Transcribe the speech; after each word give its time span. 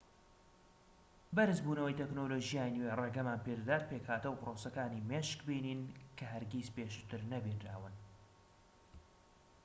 بەرزبوونەوەی 1.35 1.97
تەکنەلۆژیای 1.99 2.73
نوێ 2.75 2.91
ڕێگەمان 2.99 3.43
پێدەدات 3.45 3.83
پێکهاتەو 3.89 4.39
پرۆسەکانی 4.41 5.05
مێشک 5.09 5.39
ببینین 5.47 5.81
کە 6.17 6.25
هەرگیز 6.33 6.67
پێشووتر 6.75 7.21
نەبینراون 7.31 7.95